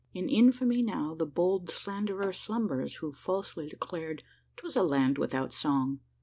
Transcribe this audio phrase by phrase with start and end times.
[0.15, 4.23] In infamy now the bold slanderer slumbers, Who falsely declared
[4.57, 5.99] 'twas a land without song!